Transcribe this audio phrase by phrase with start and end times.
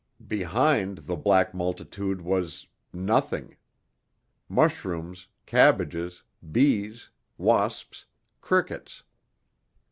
[0.27, 3.57] Behind the black multitude was nothing.
[4.49, 8.05] Mushrooms, cabbages, bees, wasps,
[8.41, 9.03] crickets.